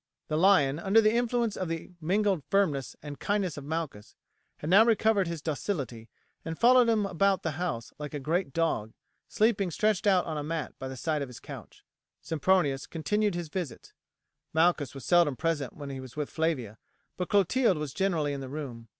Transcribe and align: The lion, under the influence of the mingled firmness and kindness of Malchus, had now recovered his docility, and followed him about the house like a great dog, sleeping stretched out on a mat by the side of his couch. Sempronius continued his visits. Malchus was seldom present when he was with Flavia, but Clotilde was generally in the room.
The 0.29 0.35
lion, 0.37 0.79
under 0.79 0.99
the 0.99 1.13
influence 1.13 1.55
of 1.55 1.67
the 1.67 1.91
mingled 2.01 2.41
firmness 2.49 2.95
and 3.03 3.19
kindness 3.19 3.55
of 3.55 3.63
Malchus, 3.63 4.15
had 4.57 4.67
now 4.67 4.83
recovered 4.83 5.27
his 5.27 5.43
docility, 5.43 6.09
and 6.43 6.57
followed 6.57 6.89
him 6.89 7.05
about 7.05 7.43
the 7.43 7.51
house 7.51 7.93
like 7.99 8.15
a 8.15 8.19
great 8.19 8.51
dog, 8.51 8.93
sleeping 9.27 9.69
stretched 9.69 10.07
out 10.07 10.25
on 10.25 10.39
a 10.39 10.43
mat 10.43 10.73
by 10.79 10.87
the 10.87 10.97
side 10.97 11.21
of 11.21 11.29
his 11.29 11.39
couch. 11.39 11.83
Sempronius 12.19 12.87
continued 12.87 13.35
his 13.35 13.49
visits. 13.49 13.93
Malchus 14.53 14.95
was 14.95 15.05
seldom 15.05 15.35
present 15.35 15.73
when 15.77 15.91
he 15.91 15.99
was 15.99 16.15
with 16.15 16.31
Flavia, 16.31 16.79
but 17.15 17.29
Clotilde 17.29 17.77
was 17.77 17.93
generally 17.93 18.33
in 18.33 18.41
the 18.41 18.49
room. 18.49 18.87